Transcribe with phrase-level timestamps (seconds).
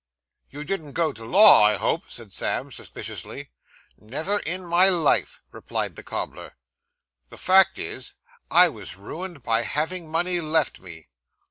[0.49, 3.51] 'You didn't go to law, I hope?' said Sam suspiciously.
[3.99, 6.55] 'Never in my life,' replied the cobbler.
[7.29, 8.15] 'The fact is,
[8.49, 11.09] I was ruined by having money left me.